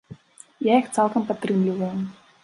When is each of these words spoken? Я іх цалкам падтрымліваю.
Я 0.71 0.77
іх 0.83 0.87
цалкам 0.95 1.27
падтрымліваю. 1.29 1.91